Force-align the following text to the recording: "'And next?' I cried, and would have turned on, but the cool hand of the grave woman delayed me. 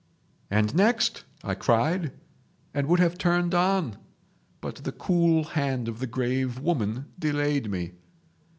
"'And 0.49 0.73
next?' 0.73 1.25
I 1.43 1.53
cried, 1.53 2.11
and 2.73 2.87
would 2.87 2.99
have 2.99 3.19
turned 3.19 3.53
on, 3.53 3.97
but 4.59 4.77
the 4.77 4.91
cool 4.91 5.43
hand 5.43 5.87
of 5.87 5.99
the 5.99 6.07
grave 6.07 6.57
woman 6.59 7.05
delayed 7.19 7.69
me. 7.69 7.91